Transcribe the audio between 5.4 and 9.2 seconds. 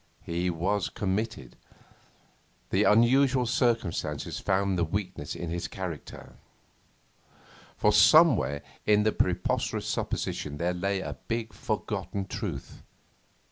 his character. For somewhere in the